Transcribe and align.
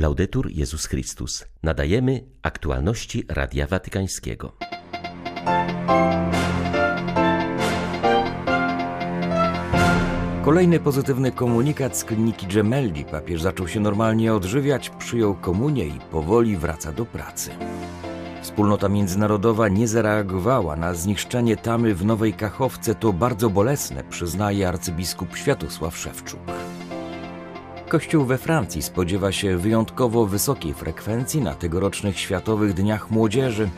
Laudetur 0.00 0.50
Jezus 0.50 0.86
Chrystus. 0.86 1.44
Nadajemy 1.62 2.24
aktualności 2.42 3.24
Radia 3.28 3.66
Watykańskiego. 3.66 4.52
Kolejny 10.44 10.80
pozytywny 10.80 11.32
komunikat 11.32 11.96
z 11.96 12.04
kliniki 12.04 12.46
Gemelli. 12.46 13.04
Papież 13.04 13.42
zaczął 13.42 13.68
się 13.68 13.80
normalnie 13.80 14.34
odżywiać, 14.34 14.90
przyjął 14.90 15.34
komunię 15.34 15.86
i 15.86 16.00
powoli 16.10 16.56
wraca 16.56 16.92
do 16.92 17.06
pracy. 17.06 17.50
Wspólnota 18.42 18.88
międzynarodowa 18.88 19.68
nie 19.68 19.88
zareagowała 19.88 20.76
na 20.76 20.94
zniszczenie 20.94 21.56
tamy 21.56 21.94
w 21.94 22.04
Nowej 22.04 22.32
Kachowce. 22.32 22.94
To 22.94 23.12
bardzo 23.12 23.50
bolesne, 23.50 24.04
przyznaje 24.04 24.68
arcybiskup 24.68 25.36
Światosław 25.36 25.96
Szewczuk. 25.96 26.40
Kościół 27.90 28.24
we 28.24 28.38
Francji 28.38 28.82
spodziewa 28.82 29.32
się 29.32 29.56
wyjątkowo 29.56 30.26
wysokiej 30.26 30.74
frekwencji 30.74 31.40
na 31.42 31.54
tegorocznych 31.54 32.18
Światowych 32.18 32.74
Dniach 32.74 33.10
Młodzieży. 33.10 33.68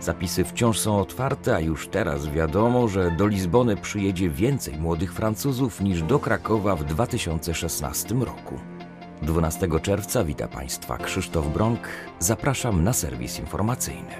Zapisy 0.00 0.44
wciąż 0.44 0.78
są 0.78 1.00
otwarte, 1.00 1.54
a 1.54 1.60
już 1.60 1.88
teraz 1.88 2.28
wiadomo, 2.28 2.88
że 2.88 3.10
do 3.10 3.26
Lizbony 3.26 3.76
przyjedzie 3.76 4.30
więcej 4.30 4.78
młodych 4.78 5.14
Francuzów 5.14 5.80
niż 5.80 6.02
do 6.02 6.18
Krakowa 6.18 6.76
w 6.76 6.84
2016 6.84 8.14
roku. 8.14 8.58
12 9.22 9.68
czerwca 9.82 10.24
wita 10.24 10.48
Państwa 10.48 10.98
Krzysztof 10.98 11.48
Brąk. 11.48 11.88
Zapraszam 12.18 12.84
na 12.84 12.92
serwis 12.92 13.38
informacyjny. 13.38 14.14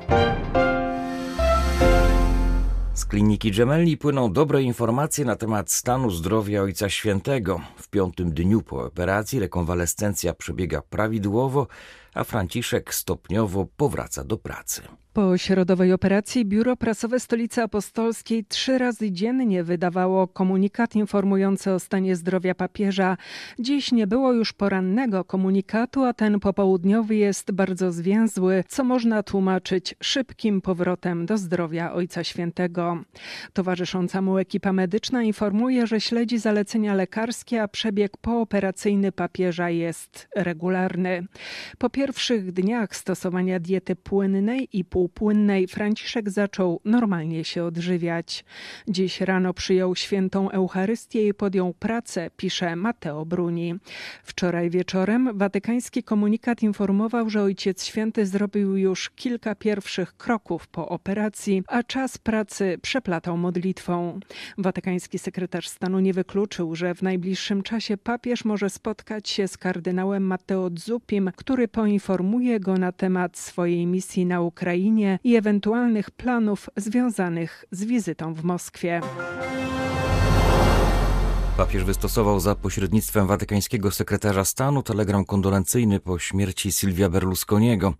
Z 3.03 3.05
kliniki 3.05 3.51
Gemelli 3.51 3.97
płyną 3.97 4.33
dobre 4.33 4.63
informacje 4.63 5.25
na 5.25 5.37
temat 5.37 5.71
stanu 5.71 6.11
zdrowia 6.11 6.63
Ojca 6.63 6.89
Świętego. 6.89 7.61
W 7.77 7.89
piątym 7.89 8.33
dniu 8.33 8.63
po 8.63 8.85
operacji 8.85 9.41
rekonwalescencja 9.41 10.35
przebiega 10.35 10.83
prawidłowo, 10.83 11.67
a 12.15 12.25
Franciszek 12.25 12.95
stopniowo 12.95 13.67
powraca 13.77 14.25
do 14.25 14.37
pracy. 14.37 14.83
Po 15.13 15.39
środowej 15.39 15.93
operacji 15.93 16.45
Biuro 16.45 16.77
Prasowe 16.77 17.21
Stolicy 17.21 17.63
Apostolskiej 17.63 18.45
trzy 18.45 18.79
razy 18.79 19.13
dziennie 19.13 19.65
wydawało 19.65 20.29
komunikat 20.29 20.97
informujący 20.97 21.73
o 21.73 21.81
stanie 21.81 22.17
zdrowia 22.17 22.55
papieża. 22.55 23.17
Dziś 23.59 23.93
nie 23.93 24.07
było 24.07 24.33
już 24.33 24.53
porannego 24.53 25.25
komunikatu, 25.25 26.05
a 26.05 26.13
ten 26.13 26.41
popołudniowy 26.41 27.15
jest 27.17 27.51
bardzo 27.51 27.93
zwięzły, 27.93 28.65
co 28.69 28.85
można 28.85 29.23
tłumaczyć 29.23 29.95
szybkim 30.03 30.61
powrotem 30.61 31.27
do 31.27 31.39
zdrowia 31.39 31.93
Ojca 31.93 32.25
Świętego. 32.25 32.99
Towarzysząca 33.53 34.23
mu 34.23 34.39
ekipa 34.39 34.73
medyczna 34.73 35.23
informuje, 35.23 35.87
że 35.87 36.01
śledzi 36.01 36.39
zalecenia 36.39 36.95
lekarskie, 36.95 37.63
a 37.63 37.69
przebieg 37.69 38.17
pooperacyjny 38.17 39.13
papieża 39.13 39.71
jest 39.71 40.29
regularny. 40.37 41.27
Po 41.79 41.91
pierwszych 42.03 42.53
dniach 42.53 42.97
stosowania 42.97 43.61
diety 43.61 43.97
płynnej 43.97 44.69
i 44.73 44.85
pół 44.85 45.03
półpłynnej 45.03 45.67
Franciszek 45.67 46.31
zaczął 46.31 46.81
normalnie 46.85 47.45
się 47.45 47.65
odżywiać. 47.65 48.45
Dziś 48.89 49.21
rano 49.21 49.55
przyjął 49.55 49.97
świętą 49.97 50.51
Eucharystię 50.51 51.29
i 51.29 51.35
podjął 51.35 51.75
pracę, 51.75 52.31
pisze 52.37 52.77
Mateo 52.77 53.27
Bruni. 53.27 53.75
Wczoraj 54.23 54.71
wieczorem 54.71 55.39
watykański 55.39 56.03
komunikat 56.03 56.63
informował, 56.63 57.31
że 57.31 57.43
Ojciec 57.43 57.85
Święty 57.85 58.27
zrobił 58.27 58.77
już 58.77 59.11
kilka 59.11 59.55
pierwszych 59.55 60.17
kroków 60.17 60.69
po 60.69 60.89
operacji, 60.89 61.63
a 61.69 61.83
czas 61.83 62.19
pracy 62.19 62.79
przeplatał 62.83 63.37
modlitwą. 63.37 64.21
Watykański 64.59 65.19
sekretarz 65.19 65.69
stanu 65.69 66.01
nie 66.01 66.13
wykluczył, 66.13 66.77
że 66.77 66.95
w 66.95 67.03
najbliższym 67.03 67.63
czasie 67.63 67.97
papież 67.97 68.45
może 68.45 68.71
spotkać 68.71 69.29
się 69.29 69.49
z 69.49 69.57
kardynałem 69.57 70.23
Matteo 70.23 70.71
Zupim, 70.77 71.31
który 71.37 71.69
poinformuje 71.93 72.61
go 72.61 72.75
na 72.75 72.93
temat 72.93 73.39
swojej 73.39 73.87
misji 73.87 74.27
na 74.27 74.41
Ukrainie 74.41 75.19
i 75.25 75.37
ewentualnych 75.37 76.11
planów 76.11 76.71
związanych 76.77 77.65
z 77.71 77.85
wizytą 77.85 78.35
w 78.35 78.45
Moskwie. 78.45 79.01
Papież 81.57 81.85
wystosował 81.85 82.41
za 82.41 82.55
pośrednictwem 82.55 83.27
watykańskiego 83.27 83.91
sekretarza 83.91 84.45
stanu 84.45 84.83
telegram 84.83 85.25
kondolencyjny 85.25 86.01
po 86.01 86.19
śmierci 86.19 86.73
Silvia 86.73 87.09
Berlusconiego. 87.09 87.95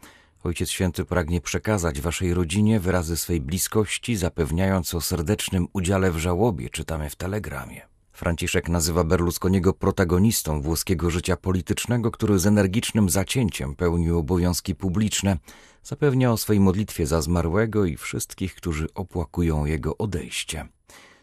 Ojciec 0.45 0.71
Święty 0.71 1.05
pragnie 1.05 1.41
przekazać 1.41 2.01
waszej 2.01 2.35
rodzinie 2.35 2.81
wyrazy 2.81 3.17
swej 3.17 3.41
bliskości, 3.41 4.17
zapewniając 4.17 4.95
o 4.95 5.01
serdecznym 5.01 5.67
udziale 5.73 6.11
w 6.11 6.19
żałobie, 6.19 6.71
czytamy 6.71 7.11
w 7.11 7.17
telegramie. 7.17 7.92
Franciszek 8.13 8.69
nazywa 8.69 9.05
Berlusconiego 9.05 9.73
protagonistą 9.73 10.63
włoskiego 10.63 11.11
życia 11.11 11.37
politycznego, 11.37 12.11
który 12.11 12.39
z 12.39 12.47
energicznym 12.47 13.11
zacięciem 13.11 13.75
pełnił 13.75 14.19
obowiązki 14.19 14.75
publiczne. 14.75 15.39
Zapewnia 15.83 16.33
o 16.33 16.37
swej 16.37 16.61
modlitwie 16.61 17.07
za 17.07 17.23
zmarłego 17.23 17.85
i 17.85 17.97
wszystkich, 17.97 18.55
którzy 18.55 18.87
opłakują 18.95 19.65
jego 19.65 19.99
odejście. 19.99 20.69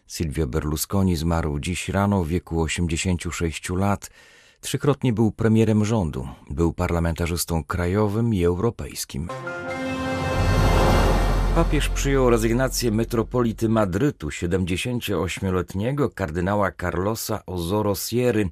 Silvio 0.07 0.47
Berlusconi 0.47 1.15
zmarł 1.15 1.59
dziś 1.59 1.89
rano 1.89 2.23
w 2.23 2.27
wieku 2.27 2.61
86 2.61 3.69
lat. 3.69 4.09
Trzykrotnie 4.61 5.13
był 5.13 5.31
premierem 5.31 5.85
rządu, 5.85 6.27
był 6.49 6.73
parlamentarzystą 6.73 7.63
krajowym 7.63 8.33
i 8.33 8.43
europejskim. 8.43 9.27
Papież 11.55 11.89
przyjął 11.89 12.29
rezygnację 12.29 12.91
metropolity 12.91 13.69
Madrytu, 13.69 14.27
78-letniego 14.27 16.09
kardynała 16.09 16.71
Carlosa 16.71 17.45
Ozoro 17.45 17.95
Sierry. 17.95 18.49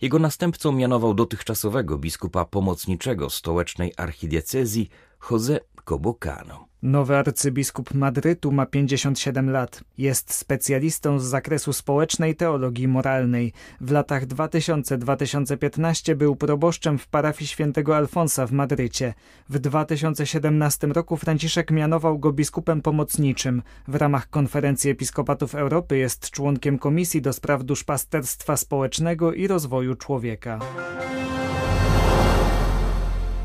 Jego 0.00 0.18
następcą 0.18 0.72
mianował 0.72 1.14
dotychczasowego 1.14 1.98
biskupa 1.98 2.44
pomocniczego 2.44 3.30
stołecznej 3.30 3.92
archidiecezji 3.96 4.88
José 5.20 5.58
Cobocano. 5.84 6.66
Nowy 6.86 7.16
arcybiskup 7.16 7.94
Madrytu 7.94 8.52
ma 8.52 8.66
57 8.66 9.50
lat. 9.50 9.84
Jest 9.98 10.34
specjalistą 10.34 11.18
z 11.18 11.24
zakresu 11.24 11.72
społecznej 11.72 12.36
teologii 12.36 12.88
moralnej. 12.88 13.52
W 13.80 13.90
latach 13.90 14.26
2000-2015 14.26 16.14
był 16.14 16.36
proboszczem 16.36 16.98
w 16.98 17.08
parafii 17.08 17.48
świętego 17.48 17.96
Alfonsa 17.96 18.46
w 18.46 18.52
Madrycie. 18.52 19.14
W 19.48 19.58
2017 19.58 20.86
roku 20.86 21.16
Franciszek 21.16 21.70
mianował 21.70 22.18
go 22.18 22.32
biskupem 22.32 22.82
pomocniczym. 22.82 23.62
W 23.88 23.94
ramach 23.94 24.30
Konferencji 24.30 24.90
Episkopatów 24.90 25.54
Europy 25.54 25.96
jest 25.96 26.30
członkiem 26.30 26.78
Komisji 26.78 27.22
do 27.22 27.32
spraw 27.32 27.64
duszpasterstwa 27.64 28.56
społecznego 28.56 29.32
i 29.32 29.46
rozwoju 29.46 29.94
człowieka. 29.94 30.58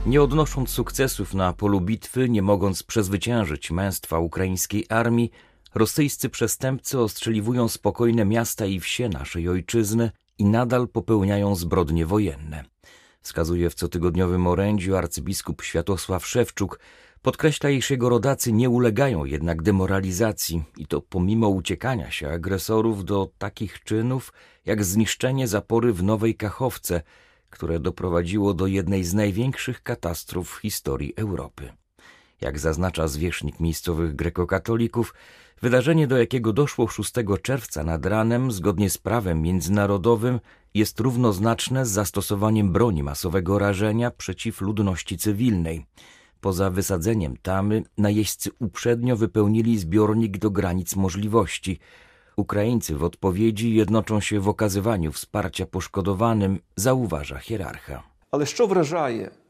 Nie 0.05 0.21
odnosząc 0.21 0.69
sukcesów 0.69 1.33
na 1.33 1.53
polu 1.53 1.81
bitwy, 1.81 2.29
nie 2.29 2.41
mogąc 2.41 2.83
przezwyciężyć 2.83 3.71
męstwa 3.71 4.19
ukraińskiej 4.19 4.85
armii, 4.89 5.31
rosyjscy 5.75 6.29
przestępcy 6.29 6.99
ostrzeliwują 6.99 7.67
spokojne 7.67 8.25
miasta 8.25 8.65
i 8.65 8.79
wsie 8.79 9.09
naszej 9.09 9.49
ojczyzny 9.49 10.11
i 10.37 10.45
nadal 10.45 10.87
popełniają 10.87 11.55
zbrodnie 11.55 12.05
wojenne. 12.05 12.63
Wskazuje 13.21 13.69
w 13.69 13.75
cotygodniowym 13.75 14.47
orędziu 14.47 14.95
arcybiskup 14.95 15.61
Światosław 15.61 16.27
Szewczuk, 16.27 16.79
podkreśla, 17.21 17.69
iż 17.69 17.89
jego 17.89 18.09
rodacy 18.09 18.51
nie 18.51 18.69
ulegają 18.69 19.25
jednak 19.25 19.61
demoralizacji 19.61 20.63
i 20.77 20.87
to 20.87 21.01
pomimo 21.01 21.49
uciekania 21.49 22.11
się 22.11 22.29
agresorów 22.29 23.05
do 23.05 23.31
takich 23.37 23.83
czynów 23.83 24.33
jak 24.65 24.83
zniszczenie 24.83 25.47
zapory 25.47 25.93
w 25.93 26.03
Nowej 26.03 26.35
Kachowce– 26.35 27.01
które 27.51 27.79
doprowadziło 27.79 28.53
do 28.53 28.67
jednej 28.67 29.03
z 29.03 29.13
największych 29.13 29.83
katastrof 29.83 30.49
w 30.49 30.61
historii 30.61 31.13
Europy. 31.15 31.73
Jak 32.41 32.59
zaznacza 32.59 33.07
zwierzchnik 33.07 33.59
miejscowych 33.59 34.15
grekokatolików, 34.15 35.13
wydarzenie, 35.61 36.07
do 36.07 36.17
jakiego 36.17 36.53
doszło 36.53 36.87
6 36.87 37.13
czerwca 37.41 37.83
nad 37.83 38.05
ranem, 38.05 38.51
zgodnie 38.51 38.89
z 38.89 38.97
prawem 38.97 39.41
międzynarodowym, 39.41 40.39
jest 40.73 40.99
równoznaczne 40.99 41.85
z 41.85 41.89
zastosowaniem 41.89 42.71
broni 42.71 43.03
masowego 43.03 43.59
rażenia 43.59 44.11
przeciw 44.11 44.61
ludności 44.61 45.17
cywilnej. 45.17 45.85
Poza 46.41 46.69
wysadzeniem 46.69 47.37
tamy, 47.41 47.83
najeźdźcy 47.97 48.49
uprzednio 48.59 49.15
wypełnili 49.15 49.79
zbiornik 49.79 50.37
do 50.37 50.51
granic 50.51 50.95
możliwości– 50.95 51.79
Ukraińcy 52.41 52.95
w 52.95 53.03
odpowiedzi 53.03 53.75
jednoczą 53.75 54.19
się 54.19 54.39
w 54.39 54.49
okazywaniu 54.49 55.11
wsparcia 55.11 55.65
poszkodowanym, 55.65 56.59
zauważa 56.75 57.37
hierarcha. 57.37 58.03
Ale 58.31 58.45
co 58.45 58.67
wrażaje? 58.67 59.40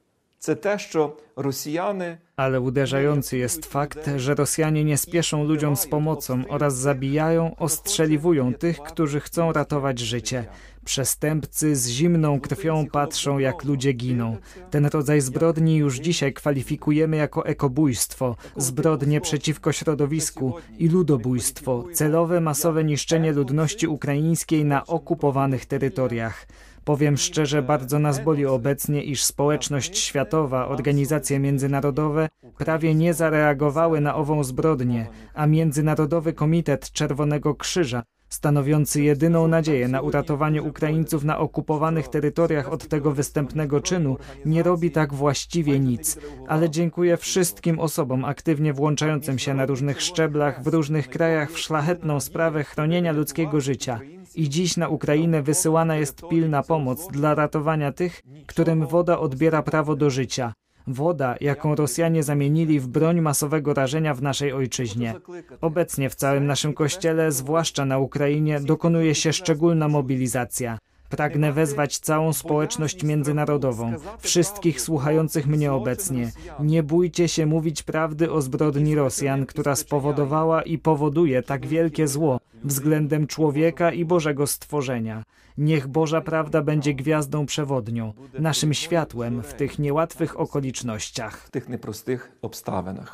Ale 2.36 2.62
uderzający 2.62 3.38
jest 3.38 3.66
fakt, 3.66 4.10
że 4.18 4.36
Rosjanie 4.36 4.84
nie 4.84 4.98
spieszą 4.98 5.44
ludziom 5.44 5.76
z 5.76 5.88
pomocą 5.88 6.44
oraz 6.50 6.78
zabijają, 6.78 7.56
ostrzeliwują 7.56 8.54
tych, 8.54 8.82
którzy 8.82 9.20
chcą 9.20 9.54
ratować 9.54 10.00
życie. 10.00 10.46
Przestępcy 10.86 11.76
z 11.76 11.88
zimną 11.88 12.40
krwią 12.40 12.88
patrzą, 12.88 13.40
jak 13.40 13.64
ludzie 13.64 13.94
giną. 13.94 14.38
Ten 14.70 14.86
rodzaj 14.86 15.22
zbrodni 15.22 15.78
już 15.78 16.00
dzisiaj 16.00 16.34
kwalifikujemy 16.34 17.18
jako 17.18 17.46
ekobójstwo, 17.46 18.36
zbrodnie 18.58 19.22
przeciwko 19.22 19.72
środowisku 19.72 20.54
i 20.78 20.90
ludobójstwo, 20.90 21.86
celowe 21.94 22.42
masowe 22.42 22.84
niszczenie 22.84 23.32
ludności 23.32 23.88
ukraińskiej 23.88 24.66
na 24.66 24.86
okupowanych 24.86 25.66
terytoriach. 25.66 26.48
Powiem 26.86 27.18
szczerze, 27.18 27.62
bardzo 27.62 28.00
nas 28.00 28.24
boli 28.24 28.46
obecnie, 28.46 29.04
iż 29.04 29.24
społeczność 29.24 29.98
światowa, 29.98 30.68
organizacje 30.68 31.40
międzynarodowe 31.40 32.30
prawie 32.58 32.96
nie 32.96 33.14
zareagowały 33.14 34.02
na 34.02 34.16
ową 34.16 34.44
zbrodnię, 34.44 35.08
a 35.34 35.48
Międzynarodowy 35.48 36.34
Komitet 36.34 36.92
Czerwonego 36.92 37.56
Krzyża 37.56 38.04
stanowiący 38.34 39.02
jedyną 39.02 39.48
nadzieję 39.48 39.88
na 39.88 40.02
uratowanie 40.02 40.62
Ukraińców 40.62 41.24
na 41.24 41.38
okupowanych 41.40 42.08
terytoriach 42.08 42.74
od 42.74 42.88
tego 42.88 43.12
występnego 43.12 43.82
czynu, 43.82 44.18
nie 44.46 44.64
robi 44.64 44.92
tak 44.92 45.14
właściwie 45.14 45.80
nic. 45.80 46.18
Ale 46.48 46.70
dziękuję 46.70 47.18
wszystkim 47.18 47.80
osobom 47.80 48.26
aktywnie 48.26 48.74
włączającym 48.74 49.40
się 49.40 49.54
na 49.54 49.66
różnych 49.66 50.02
szczeblach, 50.02 50.64
w 50.64 50.68
różnych 50.68 51.10
krajach 51.10 51.52
w 51.52 51.60
szlachetną 51.60 52.20
sprawę 52.20 52.64
chronienia 52.64 53.12
ludzkiego 53.12 53.62
życia. 53.62 54.00
I 54.36 54.50
dziś 54.50 54.78
na 54.78 54.88
Ukrainę 54.88 55.42
wysyłana 55.42 55.96
jest 55.96 56.22
pilna 56.30 56.64
pomoc 56.64 57.08
dla 57.08 57.36
ratowania 57.36 57.92
tych, 57.92 58.22
którym 58.48 58.88
woda 58.88 59.20
odbiera 59.20 59.64
prawo 59.64 59.96
do 59.96 60.10
życia. 60.10 60.54
Woda, 60.88 61.36
jaką 61.42 61.76
Rosjanie 61.76 62.24
zamienili 62.24 62.80
w 62.80 62.88
broń 62.88 63.22
masowego 63.22 63.74
rażenia 63.74 64.14
w 64.14 64.22
naszej 64.22 64.54
ojczyźnie. 64.54 65.14
Obecnie 65.62 66.10
w 66.10 66.16
całym 66.16 66.46
naszym 66.46 66.74
kościele, 66.74 67.32
zwłaszcza 67.32 67.86
na 67.86 68.00
Ukrainie, 68.00 68.60
dokonuje 68.60 69.16
się 69.16 69.34
szczególna 69.34 69.88
mobilizacja. 69.88 70.78
Pragnę 71.10 71.54
wezwać 71.54 71.98
całą 71.98 72.34
społeczność 72.34 73.04
międzynarodową, 73.04 73.94
wszystkich 74.20 74.82
słuchających 74.82 75.48
mnie 75.48 75.74
obecnie. 75.74 76.32
Nie 76.60 76.84
bójcie 76.84 77.28
się 77.28 77.46
mówić 77.46 77.84
prawdy 77.84 78.32
o 78.32 78.42
zbrodni 78.42 78.96
Rosjan, 78.96 79.46
która 79.46 79.76
spowodowała 79.76 80.62
i 80.62 80.78
powoduje 80.78 81.44
tak 81.44 81.68
wielkie 81.68 82.08
zło 82.08 82.40
względem 82.64 83.28
człowieka 83.28 83.92
i 83.92 84.06
Bożego 84.06 84.48
stworzenia. 84.48 85.24
Niech 85.58 85.88
Boża 85.88 86.22
prawda 86.22 86.62
będzie 86.62 86.94
gwiazdą 86.94 87.46
przewodnią, 87.46 88.14
naszym 88.40 88.74
światłem 88.74 89.44
w 89.44 89.54
tych 89.54 89.80
niełatwych 89.80 90.40
okolicznościach. 90.40 91.38
W 91.38 91.52
tych 91.52 91.70
nieprostych 91.70 92.32
obstawinach. 92.42 93.12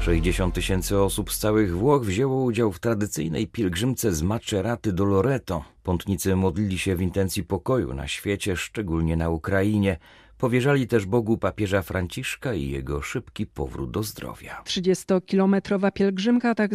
60 0.00 0.54
tysięcy 0.54 0.98
osób 0.98 1.32
z 1.32 1.38
całych 1.38 1.76
Włoch 1.76 2.04
wzięło 2.04 2.42
udział 2.42 2.72
w 2.72 2.78
tradycyjnej 2.78 3.46
pielgrzymce 3.46 4.12
z 4.12 4.22
Maceraty 4.22 4.92
do 4.92 5.04
Loreto. 5.04 5.64
Pątnicy 5.82 6.36
modlili 6.36 6.78
się 6.78 6.96
w 6.96 7.02
intencji 7.02 7.44
pokoju 7.44 7.94
na 7.94 8.08
świecie, 8.08 8.56
szczególnie 8.56 9.16
na 9.16 9.28
Ukrainie. 9.28 9.98
Powierzali 10.42 10.86
też 10.86 11.06
Bogu 11.06 11.38
papieża 11.38 11.82
Franciszka 11.82 12.54
i 12.54 12.70
jego 12.70 13.02
szybki 13.02 13.46
powrót 13.46 13.90
do 13.90 14.02
zdrowia. 14.02 14.62
30-kilometrowa 14.64 15.92
pielgrzymka. 15.92 16.54
Tak 16.54 16.74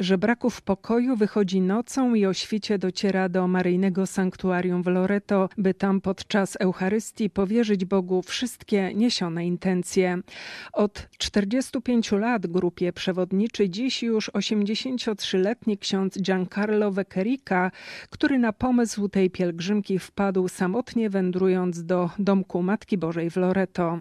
żebraków 0.00 0.62
pokoju 0.62 1.16
wychodzi 1.16 1.60
nocą 1.60 2.14
i 2.14 2.26
o 2.26 2.32
świcie 2.32 2.78
dociera 2.78 3.28
do 3.28 3.48
maryjnego 3.48 4.06
sanktuarium 4.06 4.82
w 4.82 4.86
Loreto, 4.86 5.48
by 5.58 5.74
tam 5.74 6.00
podczas 6.00 6.56
Eucharystii 6.60 7.30
powierzyć 7.30 7.84
Bogu 7.84 8.22
wszystkie 8.22 8.94
niesione 8.94 9.46
intencje. 9.46 10.18
Od 10.72 11.08
45 11.18 12.12
lat 12.12 12.46
grupie 12.46 12.92
przewodniczy 12.92 13.70
dziś 13.70 14.02
już 14.02 14.30
83-letni 14.30 15.78
ksiądz 15.78 16.18
Giancarlo 16.22 16.90
Vecerica, 16.90 17.70
który 18.10 18.38
na 18.38 18.52
pomysł 18.52 19.08
tej 19.08 19.30
pielgrzymki 19.30 19.98
wpadł 19.98 20.48
samotnie 20.48 21.10
wędrując 21.10 21.84
do 21.84 22.10
domku 22.18 22.62
Matki 22.62 22.91
Bożej 22.98 23.30
w 23.30 23.36
Loreto. 23.36 23.98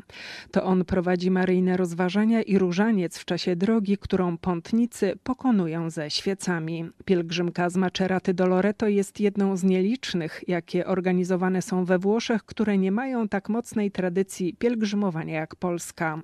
To 0.51 0.63
on 0.63 0.85
prowadzi 0.85 1.31
maryjne 1.31 1.77
rozważania 1.77 2.41
i 2.41 2.57
różaniec 2.57 3.17
w 3.17 3.25
czasie 3.25 3.55
drogi, 3.55 3.97
którą 3.97 4.37
pątnicy 4.37 5.13
pokonują 5.23 5.89
ze 5.89 6.09
świecami. 6.09 6.89
Pielgrzymka 7.05 7.69
z 7.69 7.77
Maceraty 7.77 8.33
do 8.33 8.47
Loreto 8.47 8.87
jest 8.87 9.19
jedną 9.19 9.57
z 9.57 9.63
nielicznych, 9.63 10.43
jakie 10.47 10.85
organizowane 10.85 11.61
są 11.61 11.85
we 11.85 11.99
Włoszech, 11.99 12.43
które 12.43 12.77
nie 12.77 12.91
mają 12.91 13.27
tak 13.27 13.49
mocnej 13.49 13.91
tradycji 13.91 14.55
pielgrzymowania 14.59 15.33
jak 15.33 15.55
Polska. 15.55 16.21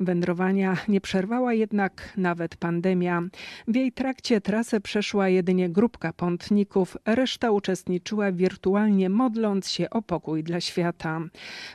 Wędrowania 0.00 0.76
nie 0.88 1.00
przerwała 1.00 1.54
jednak 1.54 2.12
nawet 2.16 2.56
pandemia. 2.56 3.22
W 3.68 3.76
jej 3.76 3.92
trakcie 3.92 4.40
trasę 4.40 4.80
przeszła 4.80 5.28
jedynie 5.28 5.70
grupka 5.70 6.12
pątników, 6.12 6.96
reszta 7.06 7.50
uczestniczyła 7.50 8.32
wirtualnie 8.32 9.10
modląc 9.10 9.68
się 9.68 9.90
o 9.90 10.02
pokój 10.02 10.42
dla 10.42 10.60
świata. 10.60 11.20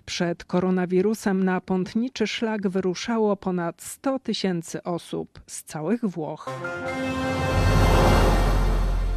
Przed 0.05 0.26
przed 0.27 0.45
koronawirusem 0.45 1.43
na 1.43 1.61
pątniczy 1.61 2.27
szlak 2.27 2.67
wyruszało 2.67 3.35
ponad 3.35 3.81
100 3.81 4.19
tysięcy 4.19 4.83
osób 4.83 5.41
z 5.47 5.63
całych 5.63 6.05
Włoch. 6.05 6.49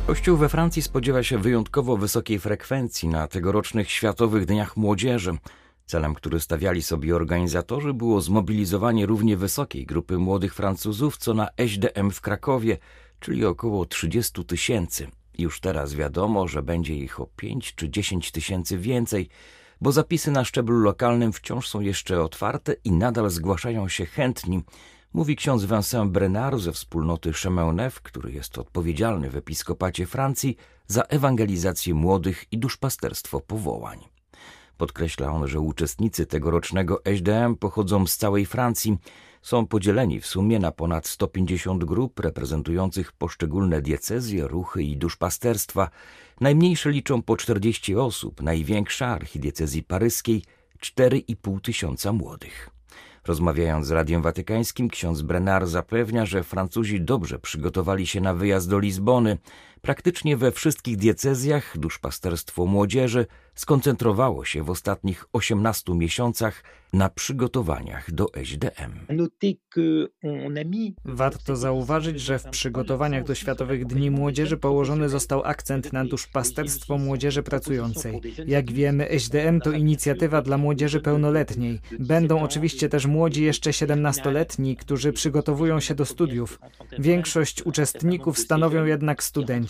Kościół 0.07 0.37
we 0.37 0.49
Francji 0.49 0.83
spodziewa 0.83 1.23
się 1.23 1.39
wyjątkowo 1.39 1.97
wysokiej 1.97 2.39
frekwencji 2.39 3.09
na 3.09 3.29
tegorocznych 3.29 3.91
Światowych 3.91 4.47
Dniach 4.47 4.77
Młodzieży. 4.77 5.33
Celem, 5.87 6.15
który 6.15 6.41
stawiali 6.41 6.83
sobie 6.83 7.17
organizatorzy, 7.17 7.95
było 7.95 8.21
zmobilizowanie 8.21 9.07
równie 9.07 9.37
wysokiej 9.37 9.87
grupy 9.87 10.19
młodych 10.19 10.55
Francuzów, 10.55 11.17
co 11.17 11.35
na 11.35 11.49
SDM 11.57 12.11
w 12.11 12.21
Krakowie, 12.21 12.79
czyli 13.21 13.45
około 13.45 13.87
30 13.87 14.45
tysięcy. 14.45 15.09
Już 15.39 15.61
teraz 15.61 15.95
wiadomo, 15.95 16.49
że 16.49 16.63
będzie 16.63 16.95
ich 16.95 17.21
o 17.21 17.27
5 17.27 17.75
czy 17.75 17.91
10 17.91 18.31
tysięcy 18.31 18.79
więcej– 18.79 19.29
bo 19.81 19.93
zapisy 19.93 20.31
na 20.31 20.45
szczeblu 20.45 20.79
lokalnym 20.79 21.33
wciąż 21.33 21.69
są 21.69 21.81
jeszcze 21.81 22.23
otwarte 22.23 22.75
i 22.85 22.93
nadal 22.93 23.31
zgłaszają 23.31 23.89
się 23.89 24.07
chętni, 24.07 24.63
mówi 25.13 25.37
ksiądz 25.37 25.65
Vincent 25.65 26.13
Brenard 26.13 26.61
ze 26.61 26.73
wspólnoty 26.73 27.33
Chemeunef, 27.33 28.01
który 28.01 28.33
jest 28.33 28.59
odpowiedzialny 28.59 29.31
w 29.31 29.37
episkopacie 29.37 30.07
Francji 30.07 30.57
za 30.87 31.03
ewangelizację 31.03 31.95
młodych 31.95 32.45
i 32.53 32.59
duszpasterstwo 32.59 33.41
powołań. 33.41 33.99
Podkreśla 34.77 35.33
on, 35.33 35.49
że 35.49 35.61
uczestnicy 35.61 36.27
tegorocznego 36.27 37.05
SDM 37.05 37.57
pochodzą 37.57 38.07
z 38.07 38.17
całej 38.17 38.47
Francji, 38.47 38.99
są 39.43 39.67
podzieleni 39.67 40.21
w 40.21 40.27
sumie 40.27 40.59
na 40.59 40.73
ponad 40.73 41.07
150 41.07 41.85
grup 41.85 42.21
reprezentujących 42.21 43.13
poszczególne 43.13 43.83
diecezje, 43.83 44.49
ruchy 44.49 44.83
i 44.83 44.97
duszpasterstwa. 44.97 45.91
Najmniejsze 46.41 46.91
liczą 46.91 47.23
po 47.23 47.37
40 47.37 47.97
osób, 47.97 48.43
największa 48.43 49.07
archidiecezji 49.07 49.83
paryskiej 49.83 50.43
4,5 50.81 51.61
tysiąca 51.61 52.13
młodych. 52.13 52.71
Rozmawiając 53.27 53.87
z 53.87 53.91
Radiem 53.91 54.23
Watykańskim, 54.23 54.89
ksiądz 54.89 55.23
Brenard 55.23 55.69
zapewnia, 55.69 56.27
że 56.27 56.43
Francuzi 56.43 57.01
dobrze 57.01 57.39
przygotowali 57.39 58.07
się 58.07 58.21
na 58.21 58.35
wyjazd 58.35 58.71
do 58.71 58.79
Lizbony. 58.79 59.39
Praktycznie 59.83 60.37
we 60.37 60.53
wszystkich 60.53 60.97
diecezjach 60.97 61.79
duszpasterstwo 61.79 62.67
młodzieży 62.67 63.27
skoncentrowało 63.55 64.45
się 64.45 64.63
w 64.63 64.71
ostatnich 64.71 65.25
18 65.33 65.95
miesiącach 65.95 66.63
na 66.93 67.09
przygotowaniach 67.09 68.13
do 68.13 68.35
SDM. 68.35 68.93
Warto 71.05 71.57
zauważyć, 71.57 72.21
że 72.21 72.39
w 72.39 72.45
przygotowaniach 72.45 73.25
do 73.25 73.35
Światowych 73.35 73.87
Dni 73.87 74.11
Młodzieży 74.11 74.57
położony 74.57 75.09
został 75.09 75.43
akcent 75.45 75.93
na 75.93 76.05
duszpasterstwo 76.05 76.99
młodzieży 76.99 77.43
pracującej. 77.43 78.21
Jak 78.47 78.73
wiemy, 78.73 79.09
SDM 79.09 79.61
to 79.61 79.73
inicjatywa 79.73 80.43
dla 80.43 80.59
młodzieży 80.59 81.01
pełnoletniej. 81.01 81.81
Będą 81.99 82.43
oczywiście 82.43 82.89
też 82.89 83.07
młodzi 83.07 83.45
jeszcze 83.45 83.71
17-letni, 83.71 84.77
którzy 84.77 85.13
przygotowują 85.13 85.81
się 85.81 85.95
do 85.95 86.05
studiów. 86.05 86.61
Większość 86.99 87.63
uczestników 87.63 88.39
stanowią 88.39 88.85
jednak 88.85 89.23
studenci, 89.23 89.70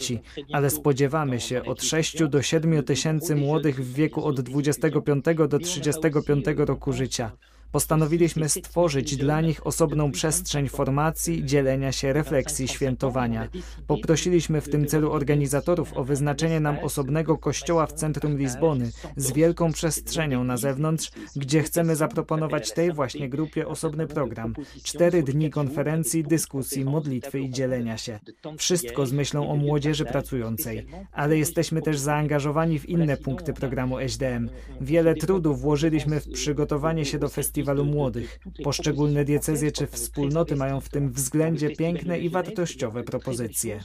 ale 0.53 0.71
spodziewamy 0.71 1.41
się 1.41 1.65
od 1.65 1.83
6 1.83 2.29
do 2.29 2.43
7 2.43 2.85
tysięcy 2.85 3.37
młodych 3.37 3.85
w 3.85 3.95
wieku 3.95 4.25
od 4.25 4.41
25 4.41 5.25
do 5.49 5.59
35 5.59 6.45
roku 6.57 6.93
życia. 6.93 7.33
Postanowiliśmy 7.73 8.49
stworzyć 8.49 9.17
dla 9.17 9.41
nich 9.41 9.67
osobną 9.67 10.13
przestrzeń 10.13 10.69
formacji, 10.69 11.45
dzielenia 11.45 11.93
się, 11.93 12.13
refleksji, 12.13 12.69
świętowania. 12.69 13.49
Poprosiliśmy 13.87 14.61
w 14.61 14.69
tym 14.69 14.87
celu 14.87 15.13
organizatorów 15.13 15.93
o 15.93 16.05
wyznaczenie 16.05 16.61
nam 16.61 16.79
osobnego 16.79 17.39
kościoła 17.39 17.87
w 17.87 17.93
centrum 17.93 18.39
Lizbony 18.39 18.91
z 19.17 19.33
wielką 19.33 19.73
przestrzenią 19.73 20.45
na 20.45 20.57
zewnątrz, 20.57 21.11
gdzie 21.37 21.63
chcemy 21.63 21.97
zaproponować 21.97 22.73
tej 22.73 22.93
właśnie 22.93 23.29
grupie 23.29 23.69
osobny 23.69 24.07
program. 24.07 24.55
Cztery 24.83 25.23
dni 25.23 25.51
konferencji, 25.51 26.25
dyskusji, 26.25 26.85
modlitwy 26.85 27.41
i 27.41 27.51
dzielenia 27.51 27.99
się. 27.99 28.19
Wszystko 28.59 29.07
z 29.07 29.13
myślą 29.13 29.51
o 29.51 29.57
młodzieży 29.57 30.05
pracującej, 30.05 30.87
ale 31.13 31.39
jesteśmy 31.39 31.83
też 31.83 31.99
zaangażowani 31.99 32.79
w 32.79 32.89
inne 32.89 33.17
punkty 33.17 33.53
programu 33.53 33.99
SDM. 33.99 34.51
Wiele 34.81 35.15
trudu 35.15 35.55
włożyliśmy 35.55 36.21
w 36.21 36.29
przygotowanie 36.29 37.05
się 37.05 37.19
do 37.19 37.29
festiwalu 37.29 37.60
festiwalu 37.61 37.85
młodych. 37.85 38.41
Poszczególne 38.65 39.25
diecezje 39.25 39.73
czy 39.73 39.87
wspólnoty 39.87 40.57
mają 40.57 40.81
w 40.81 40.89
tym 40.89 41.13
względzie 41.13 41.71
piękne 41.71 42.19
i 42.19 42.29
wartościowe 42.29 43.03
propozycje. 43.03 43.81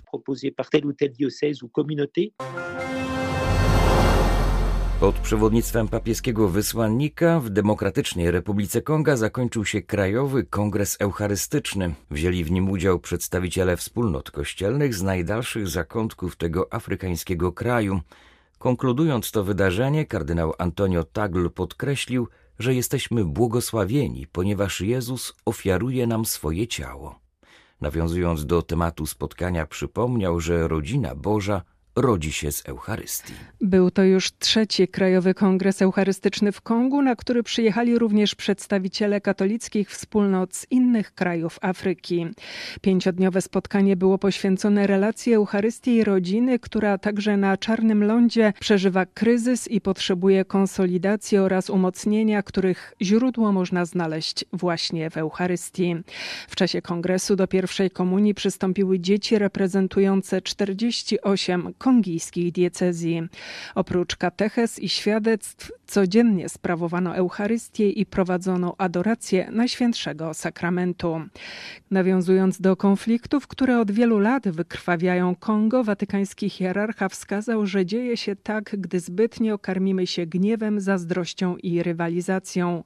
Pod 5.00 5.16
przewodnictwem 5.16 5.88
papieskiego 5.88 6.50
wysłannika 6.50 7.40
w 7.40 7.50
Demokratycznej 7.50 8.32
Republice 8.32 8.82
Konga 8.82 9.16
zakończył 9.18 9.66
się 9.66 9.82
Krajowy 9.82 10.44
Kongres 10.44 10.98
Eucharystyczny. 11.00 11.94
Wzięli 12.12 12.44
w 12.44 12.52
nim 12.52 12.70
udział 12.70 13.00
przedstawiciele 13.00 13.78
wspólnot 13.78 14.32
kościelnych 14.32 14.96
z 14.96 15.04
najdalszych 15.04 15.68
zakątków 15.68 16.36
tego 16.36 16.74
afrykańskiego 16.74 17.52
kraju. 17.52 18.00
Konkludując 18.58 19.32
to 19.32 19.44
wydarzenie, 19.44 20.06
kardynał 20.06 20.54
Antonio 20.58 21.04
Tagl 21.04 21.50
podkreślił, 21.50 22.28
że 22.60 22.74
jesteśmy 22.74 23.26
błogosławieni, 23.26 24.28
ponieważ 24.28 24.82
Jezus 24.82 25.34
ofiaruje 25.46 26.08
nam 26.08 26.26
swoje 26.26 26.68
ciało. 26.68 27.20
Nawiązując 27.82 28.46
do 28.46 28.62
tematu 28.62 29.06
spotkania, 29.06 29.66
przypomniał, 29.66 30.40
że 30.40 30.68
rodzina 30.68 31.16
Boża 31.16 31.62
rodzi 31.96 32.32
się 32.32 32.52
z 32.52 32.70
Eucharystii. 32.70 33.34
Był 33.62 33.92
to 33.92 34.04
już 34.04 34.32
trzeci 34.32 34.88
Krajowy 34.88 35.34
Kongres 35.34 35.82
Eucharystyczny 35.82 36.52
w 36.52 36.62
Kongu, 36.62 37.02
na 37.02 37.16
który 37.16 37.44
przyjechali 37.44 38.00
również 38.00 38.36
przedstawiciele 38.36 39.22
katolickich 39.22 39.90
wspólnot 39.90 40.56
z 40.56 40.72
innych 40.72 41.14
krajów 41.14 41.60
Afryki. 41.62 42.28
Pięciodniowe 42.82 43.42
spotkanie 43.42 43.96
było 43.96 44.18
poświęcone 44.18 44.88
relacji 44.88 45.34
Eucharystii 45.34 45.96
i 45.96 46.04
rodziny, 46.04 46.60
która 46.60 46.98
także 46.98 47.38
na 47.38 47.58
Czarnym 47.58 48.04
Lądzie 48.04 48.54
przeżywa 48.60 49.06
kryzys 49.06 49.68
i 49.68 49.82
potrzebuje 49.82 50.46
konsolidacji 50.46 51.38
oraz 51.38 51.70
umocnienia, 51.70 52.44
których 52.44 52.94
źródło 53.02 53.52
można 53.52 53.86
znaleźć 53.86 54.46
właśnie 54.54 55.10
w 55.10 55.18
Eucharystii. 55.18 55.96
W 56.48 56.56
czasie 56.56 56.82
kongresu 56.82 57.36
do 57.36 57.48
pierwszej 57.48 57.92
komunii 57.92 58.34
przystąpiły 58.34 59.00
dzieci 59.00 59.40
reprezentujące 59.40 60.42
48 60.42 61.74
kongijskiej 61.86 62.52
diecezji. 62.52 63.22
Oprócz 63.76 64.16
kateches 64.16 64.80
i 64.80 64.90
świadectw 64.90 65.72
codziennie 65.88 66.50
sprawowano 66.50 67.16
Eucharystię 67.16 67.90
i 67.90 68.06
prowadzono 68.06 68.76
adorację 68.78 69.52
Najświętszego 69.52 70.34
Sakramentu. 70.34 71.22
Nawiązując 71.92 72.62
do 72.62 72.76
konfliktów, 72.76 73.48
które 73.48 73.80
od 73.80 73.92
wielu 73.92 74.20
lat 74.20 74.50
wykrwawiają 74.50 75.36
Kongo, 75.36 75.84
watykański 75.84 76.50
hierarcha 76.50 77.10
wskazał, 77.10 77.66
że 77.66 77.86
dzieje 77.86 78.18
się 78.18 78.36
tak, 78.36 78.76
gdy 78.78 79.00
zbytnio 79.00 79.60
karmimy 79.60 80.08
się 80.08 80.26
gniewem, 80.26 80.80
zazdrością 80.80 81.56
i 81.58 81.84
rywalizacją. 81.84 82.84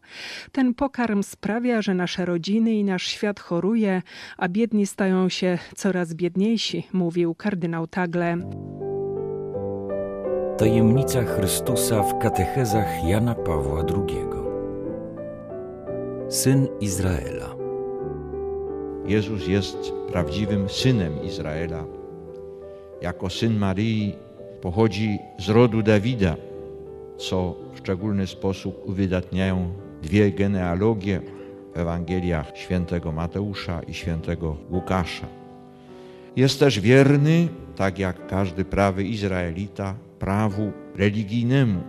Ten 0.52 0.74
pokarm 0.74 1.24
sprawia, 1.24 1.82
że 1.82 1.94
nasze 1.94 2.26
rodziny 2.26 2.74
i 2.74 2.84
nasz 2.84 3.08
świat 3.08 3.40
choruje, 3.40 4.02
a 4.38 4.48
biedni 4.48 4.88
stają 4.88 5.30
się 5.30 5.58
coraz 5.76 6.14
biedniejsi, 6.14 6.88
mówił 6.94 7.36
kardynał 7.36 7.88
Tagle. 7.88 8.38
Tajemnica 10.60 11.24
Chrystusa 11.24 12.04
w 12.04 12.20
katechezach 12.20 13.04
Jana 13.08 13.36
Pawła 13.36 13.80
II. 13.80 14.26
Syn 16.30 16.68
Izraela. 16.82 17.56
Jezus 19.06 19.48
jest 19.48 19.94
prawdziwym 20.12 20.70
synem 20.70 21.24
Izraela. 21.24 21.86
Jako 23.02 23.30
syn 23.30 23.58
Maryi 23.58 24.16
pochodzi 24.62 25.20
z 25.38 25.50
rodu 25.50 25.82
Dawida, 25.82 26.36
co 27.18 27.56
w 27.74 27.78
szczególny 27.78 28.28
sposób 28.28 28.82
uwydatniają 28.86 29.74
dwie 30.02 30.32
genealogie 30.32 31.22
w 31.76 31.78
Ewangeliach 31.78 32.58
świętego 32.58 33.12
Mateusza 33.12 33.82
i 33.82 33.94
świętego 33.94 34.58
Łukasza. 34.72 35.28
Jest 36.36 36.60
też 36.60 36.80
wierny, 36.80 37.48
tak 37.76 38.00
jak 38.00 38.28
każdy 38.28 38.66
prawy 38.66 39.04
Izraelita, 39.04 39.96
prawu 40.20 40.72
religijnemu 40.96 41.84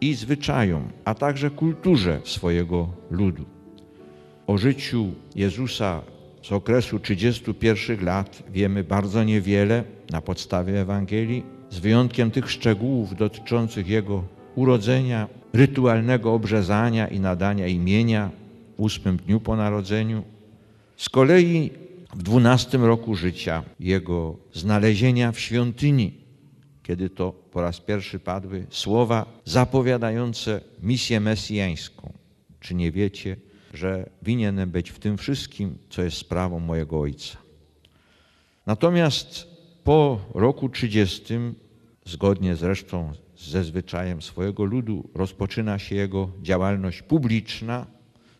i 0.00 0.14
zwyczajom, 0.14 0.88
a 1.04 1.14
także 1.14 1.50
kulturze 1.50 2.20
swojego 2.24 2.88
ludu. 3.10 3.44
O 4.46 4.58
życiu 4.58 5.06
Jezusa 5.34 6.02
z 6.42 6.52
okresu 6.52 6.98
31 6.98 8.04
lat 8.04 8.42
wiemy 8.52 8.84
bardzo 8.84 9.24
niewiele 9.24 9.84
na 10.10 10.20
podstawie 10.20 10.80
Ewangelii, 10.80 11.42
z 11.70 11.78
wyjątkiem 11.78 12.30
tych 12.30 12.50
szczegółów 12.50 13.16
dotyczących 13.16 13.88
Jego 13.88 14.24
urodzenia, 14.54 15.28
rytualnego 15.52 16.34
obrzezania 16.34 17.08
i 17.08 17.20
nadania 17.20 17.66
imienia 17.66 18.30
w 18.78 18.80
ósmym 18.80 19.16
dniu 19.16 19.40
po 19.40 19.56
narodzeniu. 19.56 20.22
Z 20.96 21.08
kolei 21.08 21.70
w 22.14 22.22
dwunastym 22.22 22.84
roku 22.84 23.14
życia 23.14 23.62
Jego 23.80 24.36
znalezienia 24.52 25.32
w 25.32 25.40
świątyni, 25.40 26.21
kiedy 26.82 27.10
to 27.10 27.32
po 27.32 27.60
raz 27.60 27.80
pierwszy 27.80 28.18
padły 28.18 28.66
słowa 28.70 29.26
zapowiadające 29.44 30.60
misję 30.82 31.20
mesjańską. 31.20 32.12
Czy 32.60 32.74
nie 32.74 32.92
wiecie, 32.92 33.36
że 33.74 34.10
winienem 34.22 34.70
być 34.70 34.90
w 34.90 34.98
tym 34.98 35.18
wszystkim, 35.18 35.78
co 35.90 36.02
jest 36.02 36.16
sprawą 36.16 36.60
mojego 36.60 37.00
Ojca? 37.00 37.38
Natomiast 38.66 39.46
po 39.84 40.20
roku 40.34 40.68
30, 40.68 41.34
zgodnie 42.04 42.56
zresztą 42.56 43.12
ze 43.36 43.64
zwyczajem 43.64 44.22
swojego 44.22 44.64
ludu, 44.64 45.08
rozpoczyna 45.14 45.78
się 45.78 45.94
jego 45.94 46.30
działalność 46.42 47.02
publiczna 47.02 47.86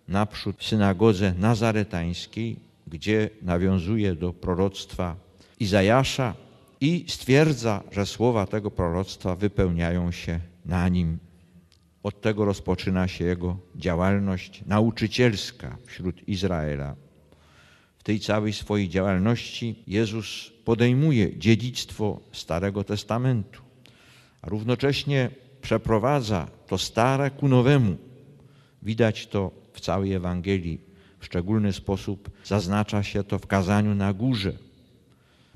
naprzód 0.08 0.56
w 0.58 0.66
synagodze 0.66 1.34
nazaretańskiej, 1.38 2.56
gdzie 2.86 3.30
nawiązuje 3.42 4.14
do 4.14 4.32
proroctwa 4.32 5.16
Izajasza, 5.60 6.34
i 6.82 7.04
stwierdza, 7.08 7.82
że 7.92 8.06
słowa 8.06 8.46
tego 8.46 8.70
proroctwa 8.70 9.36
wypełniają 9.36 10.12
się 10.12 10.40
na 10.64 10.88
nim. 10.88 11.18
Od 12.02 12.20
tego 12.20 12.44
rozpoczyna 12.44 13.08
się 13.08 13.24
jego 13.24 13.56
działalność 13.76 14.62
nauczycielska 14.66 15.78
wśród 15.86 16.28
Izraela. 16.28 16.96
W 17.98 18.02
tej 18.02 18.20
całej 18.20 18.52
swojej 18.52 18.88
działalności 18.88 19.82
Jezus 19.86 20.50
podejmuje 20.64 21.38
dziedzictwo 21.38 22.20
Starego 22.32 22.84
Testamentu, 22.84 23.62
a 24.42 24.48
równocześnie 24.50 25.30
przeprowadza 25.60 26.48
to 26.66 26.78
stare 26.78 27.30
ku 27.30 27.48
nowemu. 27.48 27.96
Widać 28.82 29.26
to 29.26 29.50
w 29.72 29.80
całej 29.80 30.12
Ewangelii. 30.12 30.80
W 31.18 31.24
szczególny 31.24 31.72
sposób 31.72 32.30
zaznacza 32.44 33.02
się 33.02 33.24
to 33.24 33.38
w 33.38 33.46
kazaniu 33.46 33.94
na 33.94 34.12
górze, 34.12 34.52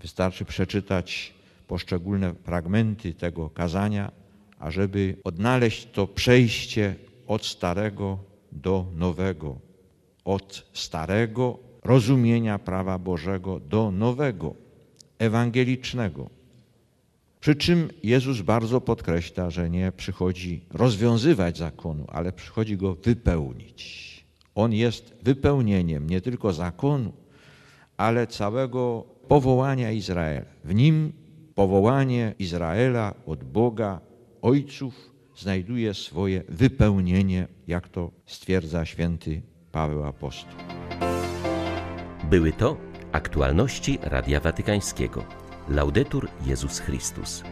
Wystarczy 0.07 0.45
przeczytać 0.45 1.35
poszczególne 1.67 2.35
fragmenty 2.35 3.15
tego 3.15 3.51
kazania, 3.51 4.13
ażeby 4.59 5.17
odnaleźć 5.25 5.89
to 5.93 6.07
przejście 6.07 6.95
od 7.27 7.47
starego 7.47 8.19
do 8.53 8.87
nowego, 8.95 9.59
od 10.25 10.67
starego 10.73 11.59
rozumienia 11.85 12.59
prawa 12.59 12.99
Bożego 12.99 13.61
do 13.61 13.91
nowego, 13.91 14.55
ewangelicznego. 15.19 16.31
Przy 17.41 17.55
czym 17.55 17.91
Jezus 18.03 18.41
bardzo 18.41 18.81
podkreśla, 18.81 19.51
że 19.51 19.71
nie 19.71 19.93
przychodzi 19.93 20.61
rozwiązywać 20.71 21.59
zakonu, 21.59 22.05
ale 22.09 22.33
przychodzi 22.33 22.77
go 22.77 22.95
wypełnić. 22.95 24.07
On 24.55 24.73
jest 24.73 25.15
wypełnieniem 25.23 26.11
nie 26.11 26.21
tylko 26.21 26.53
zakonu, 26.53 27.13
ale 27.97 28.27
całego 28.27 29.16
powołania 29.29 29.91
Izraela. 29.91 30.47
W 30.65 30.75
nim 30.75 31.13
powołanie 31.55 32.35
Izraela 32.39 33.15
od 33.27 33.45
Boga, 33.45 34.01
ojców, 34.43 35.11
znajduje 35.37 35.95
swoje 35.95 36.43
wypełnienie, 36.49 37.47
jak 37.67 37.89
to 37.89 38.11
stwierdza 38.27 38.85
święty 38.85 39.43
Paweł 39.73 40.05
Apostoł. 40.05 40.59
Były 42.31 42.53
to 42.53 42.77
aktualności 43.13 43.99
Radia 44.03 44.41
Watykańskiego. 44.41 45.25
Laudetur 45.69 46.29
Jezus 46.47 46.79
Chrystus. 46.79 47.43